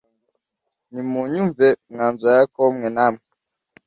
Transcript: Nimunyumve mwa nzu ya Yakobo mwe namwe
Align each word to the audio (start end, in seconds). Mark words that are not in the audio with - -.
Nimunyumve 0.91 1.67
mwa 1.91 2.07
nzu 2.13 2.25
ya 2.29 2.37
Yakobo 2.41 2.69
mwe 2.77 2.89
namwe 2.95 3.23